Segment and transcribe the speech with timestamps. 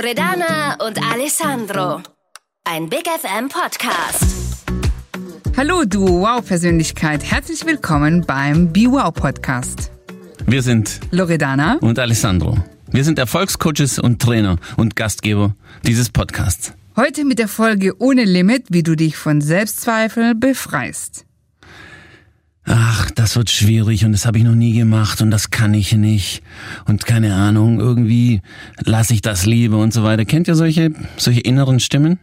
[0.00, 2.00] Loredana und Alessandro.
[2.62, 4.64] Ein Big FM Podcast.
[5.56, 7.24] Hallo, du Wow-Persönlichkeit.
[7.24, 9.90] Herzlich willkommen beim Be Wow Podcast.
[10.46, 12.56] Wir sind Loredana und Alessandro.
[12.92, 16.74] Wir sind Erfolgscoaches und Trainer und Gastgeber dieses Podcasts.
[16.94, 21.24] Heute mit der Folge Ohne Limit, wie du dich von Selbstzweifel befreist.
[22.70, 25.94] Ach, das wird schwierig und das habe ich noch nie gemacht und das kann ich
[25.94, 26.42] nicht
[26.84, 28.42] und keine Ahnung, irgendwie
[28.84, 30.26] lasse ich das lieber und so weiter.
[30.26, 32.18] Kennt ihr solche, solche inneren Stimmen?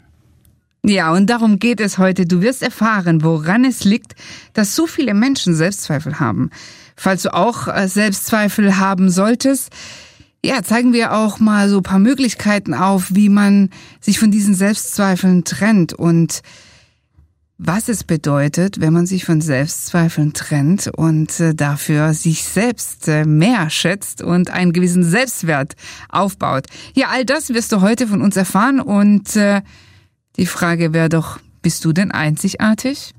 [0.85, 2.27] Ja, und darum geht es heute.
[2.27, 4.13] Du wirst erfahren, woran es liegt,
[4.54, 6.52] dass so viele Menschen Selbstzweifel haben.
[6.96, 9.71] Falls du auch äh, Selbstzweifel haben solltest,
[10.46, 15.43] ja, zeigen wir auch mal so paar Möglichkeiten auf, wie man sich von diesen Selbstzweifeln
[15.43, 16.43] trennt und
[17.58, 23.26] was es bedeutet, wenn man sich von Selbstzweifeln trennt und äh, dafür sich selbst äh,
[23.26, 25.76] mehr schätzt und einen gewissen Selbstwert
[26.10, 26.66] aufbaut.
[26.96, 29.62] Ja, all das wirst du heute von uns erfahren und äh,
[30.38, 33.13] die Frage wäre doch, bist du denn einzigartig?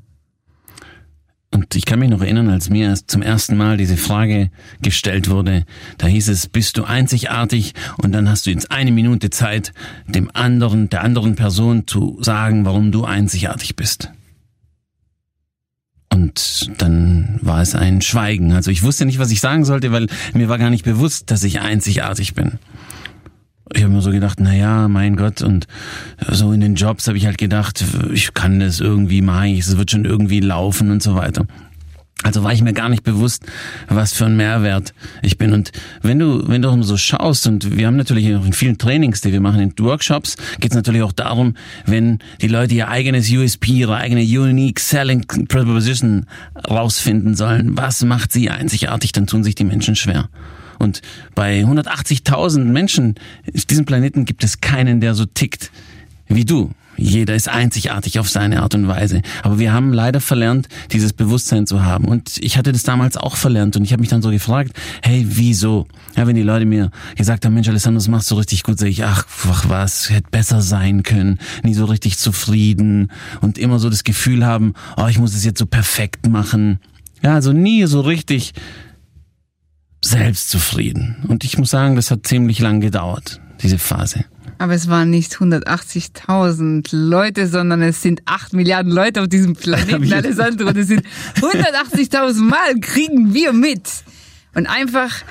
[1.50, 4.50] Und ich kann mich noch erinnern, als mir zum ersten Mal diese Frage
[4.82, 5.64] gestellt wurde,
[5.96, 7.72] da hieß es, bist du einzigartig?
[8.02, 9.72] Und dann hast du jetzt eine Minute Zeit,
[10.06, 14.10] dem anderen, der anderen Person zu sagen, warum du einzigartig bist.
[16.16, 18.52] Und dann war es ein Schweigen.
[18.52, 21.44] Also ich wusste nicht, was ich sagen sollte, weil mir war gar nicht bewusst, dass
[21.44, 22.52] ich einzigartig bin.
[23.74, 25.66] Ich habe mir so gedacht, na ja, mein Gott, und
[26.30, 29.76] so in den Jobs habe ich halt gedacht, ich kann das irgendwie, mache ich, es
[29.76, 31.46] wird schon irgendwie laufen und so weiter.
[32.22, 33.44] Also war ich mir gar nicht bewusst,
[33.88, 35.52] was für ein Mehrwert ich bin.
[35.52, 39.20] Und wenn du, wenn du so schaust, und wir haben natürlich auch in vielen Trainings,
[39.20, 43.30] die wir machen, in Workshops, geht es natürlich auch darum, wenn die Leute ihr eigenes
[43.30, 46.26] USP, ihre eigene Unique Selling Proposition
[46.68, 50.28] rausfinden sollen, was macht sie einzigartig, dann tun sich die Menschen schwer.
[50.78, 51.02] Und
[51.34, 53.14] bei 180.000 Menschen
[53.54, 55.70] auf diesem Planeten gibt es keinen, der so tickt
[56.28, 56.72] wie du.
[56.96, 59.22] Jeder ist einzigartig auf seine Art und Weise.
[59.42, 62.06] Aber wir haben leider verlernt, dieses Bewusstsein zu haben.
[62.06, 63.76] Und ich hatte das damals auch verlernt.
[63.76, 65.86] Und ich habe mich dann so gefragt, hey, wieso?
[66.16, 68.90] Ja, wenn die Leute mir gesagt haben, Mensch, Alessandro, das machst du richtig gut, sage
[68.90, 71.38] ich, ach, ach, was, hätte besser sein können.
[71.62, 73.10] Nie so richtig zufrieden.
[73.40, 76.80] Und immer so das Gefühl haben, oh, ich muss es jetzt so perfekt machen.
[77.22, 78.52] Ja, also nie so richtig
[80.04, 81.16] selbstzufrieden.
[81.28, 84.24] Und ich muss sagen, das hat ziemlich lang gedauert, diese Phase.
[84.58, 90.12] Aber es waren nicht 180.000 Leute, sondern es sind 8 Milliarden Leute auf diesem Planeten,
[90.12, 90.72] Alessandro.
[90.72, 91.02] Das sind
[91.36, 93.88] 180.000 Mal kriegen wir mit.
[94.54, 95.22] Und einfach,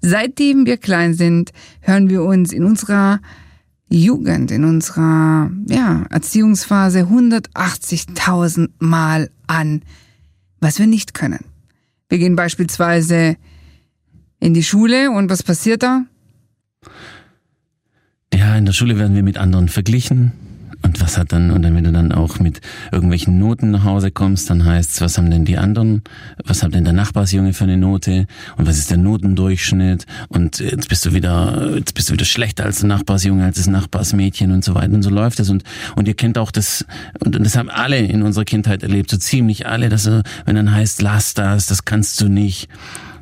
[0.00, 3.20] seitdem wir klein sind, hören wir uns in unserer
[3.90, 9.82] Jugend, in unserer ja, Erziehungsphase 180.000 Mal an,
[10.60, 11.44] was wir nicht können.
[12.08, 13.36] Wir gehen beispielsweise
[14.40, 16.06] in die Schule und was passiert da?
[18.52, 20.32] Ja, in der Schule werden wir mit anderen verglichen.
[20.82, 24.10] Und was hat dann, und dann, wenn du dann auch mit irgendwelchen Noten nach Hause
[24.10, 26.02] kommst, dann heißt's, was haben denn die anderen,
[26.44, 28.26] was hat denn der Nachbarsjunge für eine Note?
[28.58, 30.04] Und was ist der Notendurchschnitt?
[30.28, 33.68] Und jetzt bist du wieder, jetzt bist du wieder schlechter als der Nachbarsjunge, als das
[33.68, 34.92] Nachbarsmädchen und so weiter.
[34.92, 35.64] Und so läuft es und,
[35.96, 36.84] und ihr kennt auch das,
[37.24, 40.04] und das haben alle in unserer Kindheit erlebt, so ziemlich alle, dass,
[40.44, 42.68] wenn dann heißt, lass das, das kannst du nicht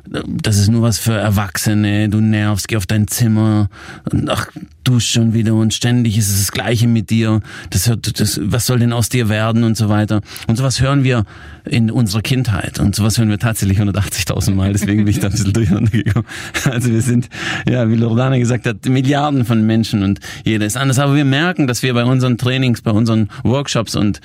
[0.07, 3.69] das ist nur was für Erwachsene, du nervst, geh auf dein Zimmer
[4.27, 4.47] ach,
[4.83, 8.65] du schon wieder und ständig ist es das Gleiche mit dir, das, hört, das, was
[8.65, 10.21] soll denn aus dir werden und so weiter.
[10.47, 11.25] Und sowas hören wir
[11.65, 12.79] in unserer Kindheit.
[12.79, 16.25] Und sowas hören wir tatsächlich 180.000 Mal, deswegen bin ich da ein bisschen durcheinander gekommen.
[16.65, 17.29] Also wir sind,
[17.67, 21.67] ja, wie Loredana gesagt hat, Milliarden von Menschen und jeder ist anders, aber wir merken,
[21.67, 24.21] dass wir bei unseren Trainings, bei unseren Workshops und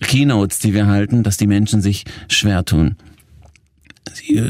[0.00, 2.96] Keynotes, die wir halten, dass die Menschen sich schwer tun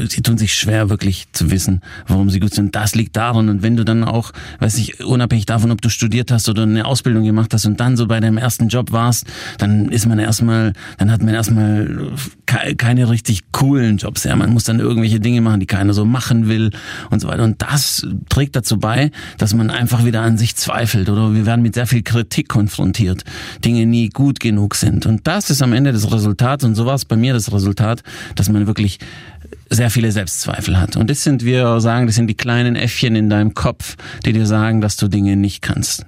[0.07, 2.75] sie tun sich schwer, wirklich zu wissen, warum sie gut sind.
[2.75, 3.49] Das liegt daran.
[3.49, 6.85] Und wenn du dann auch, weiß ich, unabhängig davon, ob du studiert hast oder eine
[6.85, 9.25] Ausbildung gemacht hast und dann so bei deinem ersten Job warst,
[9.57, 12.11] dann ist man erstmal, dann hat man erstmal
[12.77, 14.23] keine richtig coolen Jobs.
[14.23, 16.71] Ja, man muss dann irgendwelche Dinge machen, die keiner so machen will
[17.09, 17.43] und so weiter.
[17.43, 21.61] Und das trägt dazu bei, dass man einfach wieder an sich zweifelt oder wir werden
[21.61, 23.23] mit sehr viel Kritik konfrontiert.
[23.63, 25.05] Dinge nie gut genug sind.
[25.05, 28.03] Und das ist am Ende das Resultat und so war es bei mir das Resultat,
[28.35, 28.99] dass man wirklich
[29.69, 30.95] sehr viele Selbstzweifel hat.
[30.97, 33.95] Und das sind, wir sagen, das sind die kleinen Äffchen in deinem Kopf,
[34.25, 36.05] die dir sagen, dass du Dinge nicht kannst.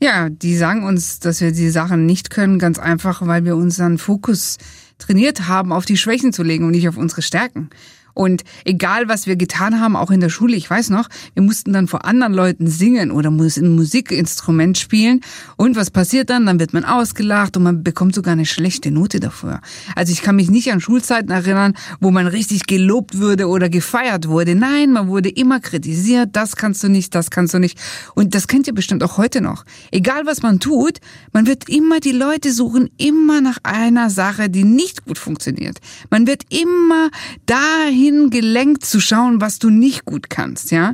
[0.00, 3.98] Ja, die sagen uns, dass wir die Sachen nicht können, ganz einfach, weil wir unseren
[3.98, 4.58] Fokus
[4.98, 7.70] trainiert haben, auf die Schwächen zu legen und nicht auf unsere Stärken.
[8.14, 11.72] Und egal, was wir getan haben, auch in der Schule, ich weiß noch, wir mussten
[11.72, 15.20] dann vor anderen Leuten singen oder ein Musikinstrument spielen.
[15.56, 16.46] Und was passiert dann?
[16.46, 19.60] Dann wird man ausgelacht und man bekommt sogar eine schlechte Note dafür.
[19.96, 24.28] Also ich kann mich nicht an Schulzeiten erinnern, wo man richtig gelobt würde oder gefeiert
[24.28, 24.54] wurde.
[24.54, 26.30] Nein, man wurde immer kritisiert.
[26.32, 27.78] Das kannst du nicht, das kannst du nicht.
[28.14, 29.64] Und das kennt ihr bestimmt auch heute noch.
[29.90, 30.98] Egal, was man tut,
[31.32, 35.78] man wird immer die Leute suchen, immer nach einer Sache, die nicht gut funktioniert.
[36.10, 37.10] Man wird immer
[37.46, 40.92] dahin dahin gelenkt zu schauen, was du nicht gut kannst, ja.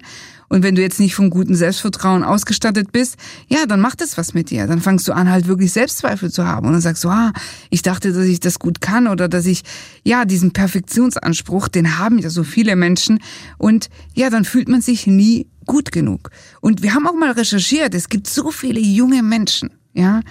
[0.50, 3.16] Und wenn du jetzt nicht vom guten Selbstvertrauen ausgestattet bist,
[3.48, 4.66] ja, dann macht es was mit dir.
[4.66, 6.66] Dann fangst du an, halt wirklich Selbstzweifel zu haben.
[6.66, 7.34] Und dann sagst du, ah,
[7.68, 9.62] ich dachte, dass ich das gut kann oder dass ich,
[10.04, 13.20] ja, diesen Perfektionsanspruch, den haben ja so viele Menschen.
[13.58, 16.30] Und ja, dann fühlt man sich nie gut genug.
[16.62, 20.22] Und wir haben auch mal recherchiert, es gibt so viele junge Menschen, ja.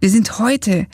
[0.00, 0.86] Wir sind heute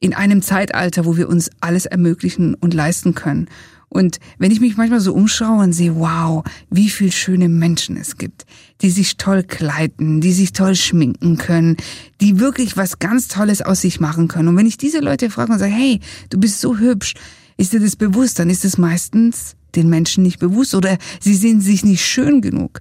[0.00, 3.48] in einem Zeitalter, wo wir uns alles ermöglichen und leisten können.
[3.88, 8.16] Und wenn ich mich manchmal so umschaue und sehe, wow, wie viel schöne Menschen es
[8.16, 8.44] gibt,
[8.82, 11.76] die sich toll kleiden, die sich toll schminken können,
[12.20, 14.48] die wirklich was ganz Tolles aus sich machen können.
[14.48, 16.00] Und wenn ich diese Leute frage und sage, hey,
[16.30, 17.14] du bist so hübsch,
[17.56, 21.60] ist dir das bewusst, dann ist es meistens den Menschen nicht bewusst oder sie sehen
[21.60, 22.80] sich nicht schön genug.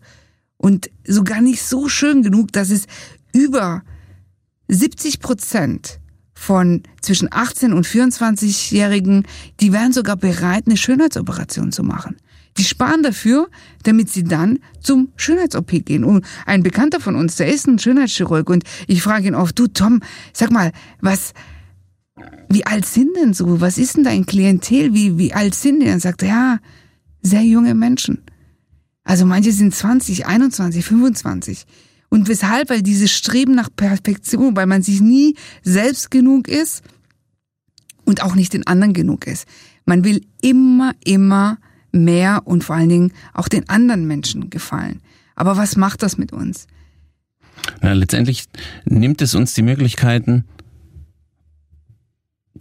[0.57, 2.85] Und sogar nicht so schön genug, dass es
[3.33, 3.83] über
[4.67, 5.99] 70 Prozent
[6.35, 9.25] von zwischen 18 und 24-Jährigen,
[9.61, 12.17] die wären sogar bereit, eine Schönheitsoperation zu machen.
[12.57, 13.49] Die sparen dafür,
[13.83, 16.03] damit sie dann zum Schönheits-OP gehen.
[16.03, 19.67] Und ein Bekannter von uns, der ist ein Schönheitschirurg und ich frage ihn oft, du
[19.67, 20.01] Tom,
[20.31, 20.71] sag mal,
[21.01, 21.33] was,
[22.49, 23.59] wie alt sind denn so?
[23.59, 24.93] Was ist denn dein Klientel?
[24.93, 25.87] Wie, wie alt sind die?
[25.87, 26.59] Dann sagt er, ja,
[27.21, 28.23] sehr junge Menschen.
[29.03, 31.65] Also manche sind 20, 21, 25.
[32.09, 32.69] Und weshalb?
[32.69, 36.83] Weil dieses Streben nach Perfektion, weil man sich nie selbst genug ist
[38.05, 39.47] und auch nicht den anderen genug ist.
[39.85, 41.57] Man will immer, immer
[41.91, 45.01] mehr und vor allen Dingen auch den anderen Menschen gefallen.
[45.35, 46.67] Aber was macht das mit uns?
[47.81, 48.45] Na, letztendlich
[48.85, 50.45] nimmt es uns die Möglichkeiten,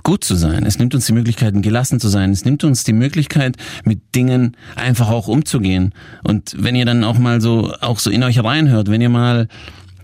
[0.04, 0.64] gut zu sein.
[0.64, 2.30] Es nimmt uns die Möglichkeiten, gelassen zu sein.
[2.30, 5.92] Es nimmt uns die Möglichkeit, mit Dingen einfach auch umzugehen.
[6.22, 9.48] Und wenn ihr dann auch mal so, auch so in euch reinhört, wenn ihr mal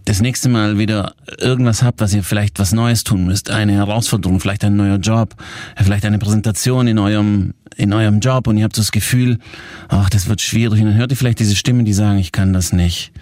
[0.06, 4.40] das nächste Mal wieder irgendwas habt, was ihr vielleicht was Neues tun müsst, eine Herausforderung,
[4.40, 5.36] vielleicht ein neuer Job,
[5.76, 9.38] vielleicht eine Präsentation in eurem in eurem Job und ihr habt so das Gefühl,
[9.88, 12.52] ach, das wird schwierig und dann hört ihr vielleicht diese Stimmen, die sagen, ich kann
[12.52, 13.12] das nicht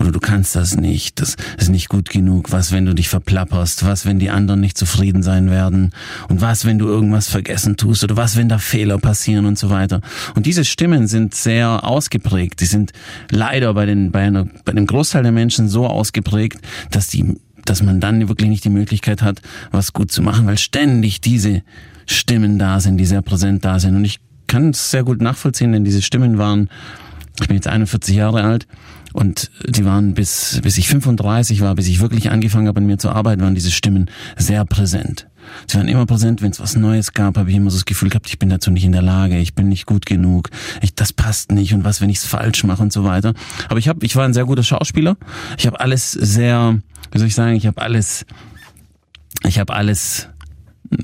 [0.00, 3.84] oder du kannst das nicht, das ist nicht gut genug, was, wenn du dich verplapperst,
[3.84, 5.92] was, wenn die anderen nicht zufrieden sein werden?
[6.28, 8.02] Und was, wenn du irgendwas vergessen tust?
[8.02, 10.00] Oder was, wenn da Fehler passieren und so weiter.
[10.34, 12.92] Und diese Stimmen sind sehr ausgeprägt, die sind
[13.30, 16.58] leider bei, den, bei, einer, bei dem Großteil der Menschen so ausgeprägt,
[16.90, 17.36] dass die
[17.66, 21.62] dass man dann wirklich nicht die Möglichkeit hat, was gut zu machen, weil ständig diese
[22.06, 23.94] Stimmen da sind, die sehr präsent da sind.
[23.94, 26.70] Und ich kann es sehr gut nachvollziehen, denn diese Stimmen waren,
[27.40, 28.66] ich bin jetzt 41 Jahre alt,
[29.12, 32.98] und die waren bis, bis ich 35 war, bis ich wirklich angefangen habe, an mir
[32.98, 35.26] zu arbeiten, waren diese Stimmen sehr präsent.
[35.66, 38.10] Sie waren immer präsent, wenn es was Neues gab, habe ich immer so das Gefühl
[38.10, 41.12] gehabt, ich bin dazu nicht in der Lage, ich bin nicht gut genug, ich, das
[41.12, 43.34] passt nicht und was, wenn ich es falsch mache und so weiter.
[43.68, 45.16] Aber ich habe, ich war ein sehr guter Schauspieler.
[45.58, 46.78] Ich habe alles sehr,
[47.10, 48.26] wie soll ich sagen, ich habe alles,
[49.44, 50.28] ich habe alles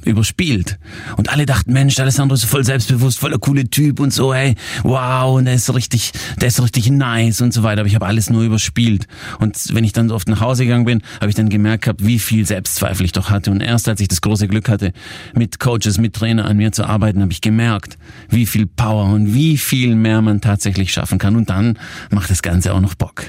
[0.05, 0.79] überspielt.
[1.17, 5.37] Und alle dachten, Mensch, Alessandro ist voll selbstbewusst, voller coole Typ und so, hey, wow,
[5.37, 7.81] und der ist richtig, der ist richtig nice und so weiter.
[7.81, 9.07] Aber ich habe alles nur überspielt.
[9.39, 12.19] Und wenn ich dann oft nach Hause gegangen bin, habe ich dann gemerkt gehabt, wie
[12.19, 13.51] viel Selbstzweifel ich doch hatte.
[13.51, 14.93] Und erst als ich das große Glück hatte,
[15.35, 17.97] mit Coaches, mit Trainer an mir zu arbeiten, habe ich gemerkt,
[18.29, 21.37] wie viel Power und wie viel mehr man tatsächlich schaffen kann.
[21.37, 21.79] Und dann
[22.11, 23.25] macht das Ganze auch noch Bock.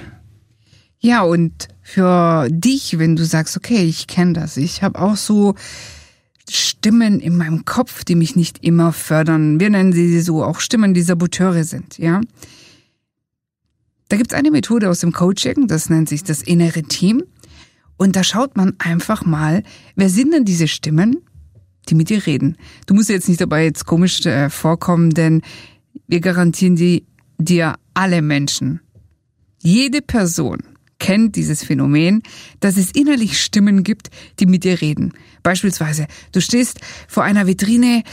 [1.00, 5.54] Ja, und für dich, wenn du sagst, okay, ich kenne das, ich habe auch so
[6.50, 9.60] Stimmen in meinem Kopf, die mich nicht immer fördern.
[9.60, 12.22] Wir nennen sie so auch Stimmen, die Saboteure sind, ja.
[14.10, 17.24] Da gibt's eine Methode aus dem Coaching, das nennt sich das innere Team.
[17.98, 19.64] Und da schaut man einfach mal,
[19.96, 21.18] wer sind denn diese Stimmen,
[21.90, 22.58] die mit dir reden.
[22.86, 25.42] Du musst jetzt nicht dabei jetzt komisch äh, vorkommen, denn
[26.08, 27.06] wir garantieren die,
[27.38, 28.82] dir alle Menschen.
[29.62, 30.60] Jede Person
[31.00, 32.22] kennt dieses Phänomen,
[32.60, 35.14] dass es innerlich Stimmen gibt, die mit dir reden.
[35.48, 38.04] Beispielsweise, du stehst vor einer Vitrine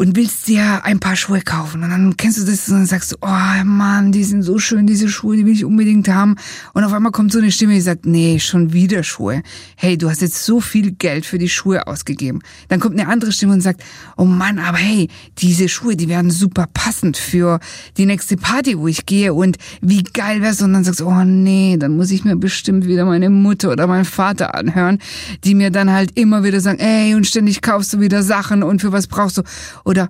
[0.00, 1.82] und willst dir ein paar Schuhe kaufen.
[1.82, 4.86] Und dann kennst du das und dann sagst du, oh Mann, die sind so schön,
[4.86, 6.36] diese Schuhe, die will ich unbedingt haben.
[6.72, 9.42] Und auf einmal kommt so eine Stimme, die sagt, nee, schon wieder Schuhe.
[9.76, 12.40] Hey, du hast jetzt so viel Geld für die Schuhe ausgegeben.
[12.68, 13.84] Dann kommt eine andere Stimme und sagt,
[14.16, 17.60] oh Mann, aber hey, diese Schuhe, die werden super passend für
[17.98, 19.34] die nächste Party, wo ich gehe.
[19.34, 20.62] Und wie geil wär's?
[20.62, 23.86] Und dann sagst du, oh nee, dann muss ich mir bestimmt wieder meine Mutter oder
[23.86, 24.98] meinen Vater anhören,
[25.44, 28.80] die mir dann halt immer wieder sagen, ey, und ständig kaufst du wieder Sachen und
[28.80, 29.42] für was brauchst du?
[29.90, 30.08] Oder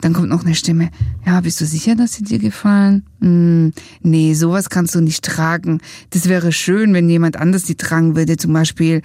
[0.00, 0.90] Dann kommt noch eine Stimme.
[1.26, 3.04] Ja, bist du sicher, dass sie dir gefallen?
[3.20, 5.82] Hm, nee, sowas kannst du nicht tragen.
[6.08, 9.02] Das wäre schön, wenn jemand anders die tragen würde, zum Beispiel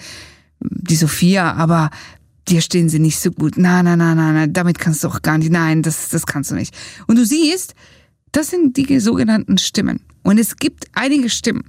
[0.61, 1.89] die Sophia, aber
[2.47, 3.57] dir stehen sie nicht so gut.
[3.57, 5.51] Nein, nein, nein, nein, nein, damit kannst du auch gar nicht.
[5.51, 6.73] Nein, das, das kannst du nicht.
[7.07, 7.75] Und du siehst,
[8.31, 9.99] das sind die sogenannten Stimmen.
[10.23, 11.65] Und es gibt einige Stimmen,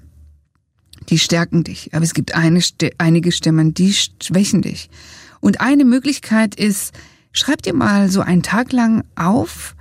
[1.09, 1.93] die stärken dich.
[1.95, 2.61] Aber es gibt eine,
[2.99, 4.89] einige Stimmen, die schwächen dich.
[5.41, 6.93] Und eine Möglichkeit ist,
[7.39, 9.75] schreib dir mal so einen Tag lang auf,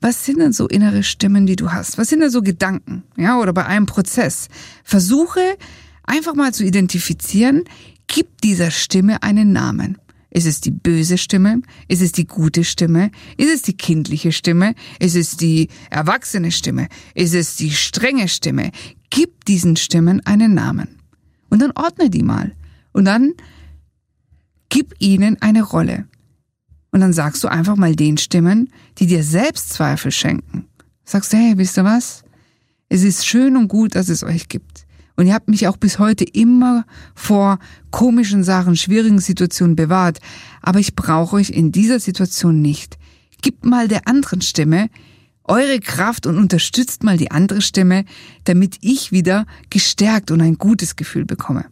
[0.00, 1.96] was sind denn so innere Stimmen, die du hast?
[1.98, 3.04] Was sind denn so Gedanken?
[3.16, 4.48] Ja, oder bei einem Prozess.
[4.82, 5.40] Versuche
[6.02, 7.64] einfach mal zu identifizieren,
[8.08, 9.98] gib dieser Stimme einen Namen.
[10.30, 11.60] Ist es die böse Stimme?
[11.88, 13.10] Ist es die gute Stimme?
[13.36, 14.74] Ist es die kindliche Stimme?
[14.98, 16.88] Ist es die erwachsene Stimme?
[17.14, 18.70] Ist es die strenge Stimme?
[19.10, 20.98] Gib diesen Stimmen einen Namen.
[21.50, 22.52] Und dann ordne die mal.
[22.92, 23.34] Und dann
[24.70, 26.06] gib ihnen eine Rolle.
[26.92, 30.66] Und dann sagst du einfach mal den Stimmen, die dir Selbstzweifel schenken.
[31.04, 32.22] Sagst du, hey, wisst ihr was?
[32.88, 34.86] Es ist schön und gut, dass es euch gibt.
[35.16, 36.84] Und ihr habt mich auch bis heute immer
[37.14, 37.58] vor
[37.90, 40.18] komischen Sachen, schwierigen Situationen bewahrt.
[40.60, 42.98] Aber ich brauche euch in dieser Situation nicht.
[43.40, 44.88] Gebt mal der anderen Stimme
[45.44, 48.04] eure Kraft und unterstützt mal die andere Stimme,
[48.44, 51.66] damit ich wieder gestärkt und ein gutes Gefühl bekomme.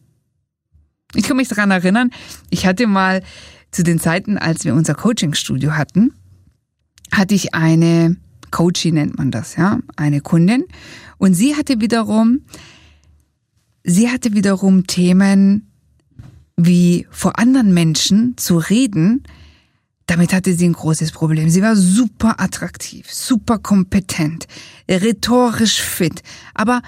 [1.15, 2.11] Ich kann mich daran erinnern,
[2.51, 3.23] ich hatte mal
[3.71, 6.13] zu den Zeiten, als wir unser Coachingstudio hatten,
[7.13, 8.17] hatte ich eine
[8.51, 10.65] Coachie nennt man das, ja, eine Kundin.
[11.19, 12.41] Und sie hatte wiederum
[13.85, 15.71] sie hatte wiederum Themen
[16.57, 19.25] wie vor anderen Menschen zu reden,
[20.07, 21.49] damit hatte sie ein großes Problem.
[21.49, 24.47] Sie war super attraktiv, super kompetent,
[24.89, 26.23] rhetorisch fit,
[26.55, 26.83] aber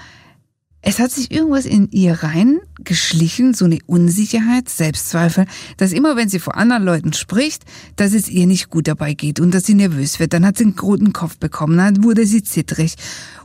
[0.85, 5.45] es hat sich irgendwas in ihr reingeschlichen, so eine Unsicherheit, Selbstzweifel,
[5.77, 7.63] dass immer wenn sie vor anderen Leuten spricht,
[7.95, 10.33] dass es ihr nicht gut dabei geht und dass sie nervös wird.
[10.33, 12.95] Dann hat sie einen roten Kopf bekommen, dann wurde sie zittrig.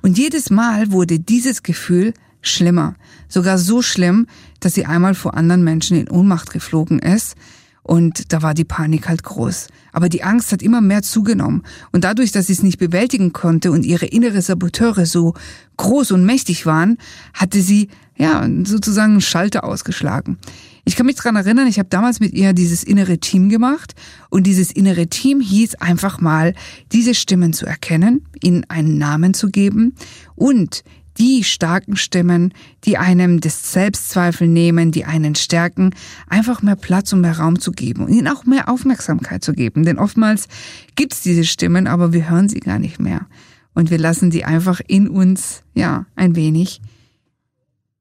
[0.03, 2.97] Und jedes Mal wurde dieses Gefühl schlimmer.
[3.29, 4.27] Sogar so schlimm,
[4.59, 7.37] dass sie einmal vor anderen Menschen in Ohnmacht geflogen ist.
[7.83, 9.69] Und da war die Panik halt groß.
[9.93, 11.63] Aber die Angst hat immer mehr zugenommen.
[11.93, 15.35] Und dadurch, dass sie es nicht bewältigen konnte und ihre innere Saboteure so
[15.79, 16.99] groß und mächtig waren,
[17.33, 20.39] hatte sie ja sozusagen einen Schalter ausgeschlagen.
[20.85, 23.95] Ich kann mich dran erinnern, ich habe damals mit ihr dieses innere Team gemacht
[24.31, 26.55] und dieses innere Team hieß einfach mal,
[26.93, 29.95] diese Stimmen zu erkennen, ihnen einen Namen zu geben
[30.35, 30.83] und
[31.19, 35.95] die starken Stimmen, die einem das Selbstzweifel nehmen, die einen stärken,
[36.29, 39.85] einfach mehr Platz und mehr Raum zu geben und ihnen auch mehr Aufmerksamkeit zu geben.
[39.85, 40.49] Denn oftmals
[40.95, 43.27] gibt's diese Stimmen, aber wir hören sie gar nicht mehr.
[43.75, 46.81] Und wir lassen sie einfach in uns, ja, ein wenig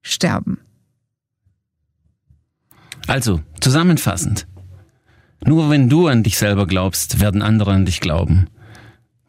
[0.02, 0.58] sterben.
[3.06, 4.46] Also, zusammenfassend.
[5.44, 8.48] Nur wenn du an dich selber glaubst, werden andere an dich glauben.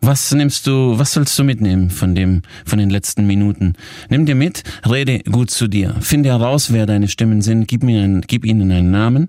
[0.01, 3.73] Was nimmst du, was sollst du mitnehmen von dem, von den letzten Minuten?
[4.09, 5.93] Nimm dir mit, rede gut zu dir.
[5.99, 9.27] Finde heraus, wer deine Stimmen sind, gib ihnen, gib ihnen einen Namen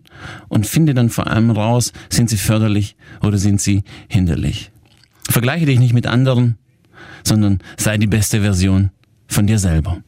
[0.49, 4.71] und finde dann vor allem raus, sind sie förderlich oder sind sie hinderlich.
[5.29, 6.57] Vergleiche dich nicht mit anderen,
[7.25, 8.91] sondern sei die beste Version
[9.27, 10.03] von dir selber.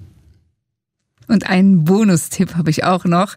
[1.26, 3.34] Und einen Bonustipp habe ich auch noch.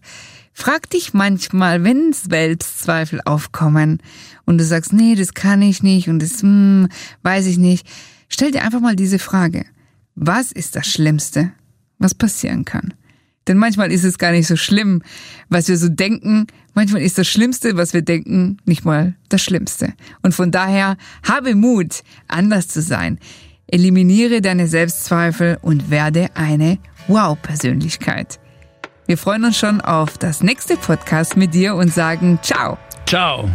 [0.58, 4.02] Frag dich manchmal, wenn Selbstzweifel aufkommen
[4.46, 6.88] und du sagst, nee, das kann ich nicht und das hm,
[7.24, 7.86] weiß ich nicht,
[8.30, 9.66] stell dir einfach mal diese Frage.
[10.16, 11.52] Was ist das Schlimmste,
[12.00, 12.94] was passieren kann?
[13.50, 15.04] Denn manchmal ist es gar nicht so schlimm,
[15.50, 16.48] was wir so denken.
[16.74, 19.94] Manchmal ist das Schlimmste, was wir denken, nicht mal das Schlimmste.
[20.22, 20.96] Und von daher
[21.28, 23.20] habe Mut, anders zu sein.
[23.68, 28.40] Eliminiere deine Selbstzweifel und werde eine Wow-Persönlichkeit.
[29.08, 32.80] Wir freuen uns schon auf das nächste Podcast mit dir und sagen Ciao.
[33.06, 33.48] Ciao.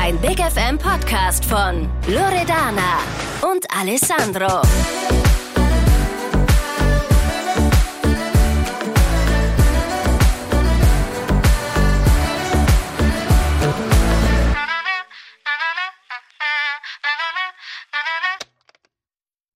[0.00, 3.00] Ein Big FM Podcast von Loredana
[3.42, 4.62] und Alessandro.